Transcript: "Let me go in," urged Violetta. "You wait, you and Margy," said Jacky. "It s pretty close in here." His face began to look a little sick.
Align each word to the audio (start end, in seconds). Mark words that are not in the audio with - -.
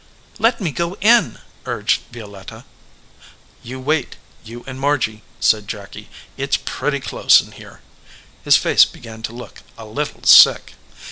"Let 0.39 0.59
me 0.59 0.71
go 0.71 0.95
in," 0.95 1.37
urged 1.67 2.01
Violetta. 2.11 2.65
"You 3.61 3.79
wait, 3.79 4.15
you 4.43 4.63
and 4.65 4.79
Margy," 4.79 5.21
said 5.39 5.67
Jacky. 5.67 6.09
"It 6.37 6.53
s 6.55 6.59
pretty 6.65 6.99
close 6.99 7.39
in 7.39 7.51
here." 7.51 7.81
His 8.43 8.57
face 8.57 8.83
began 8.83 9.21
to 9.21 9.31
look 9.31 9.61
a 9.77 9.85
little 9.85 10.23
sick. 10.23 10.73